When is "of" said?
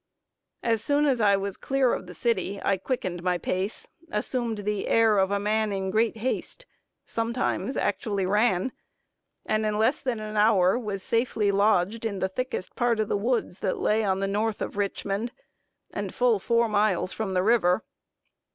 1.93-2.07, 5.19-5.29, 12.99-13.09, 14.59-14.75